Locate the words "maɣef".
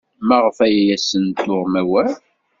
0.27-0.57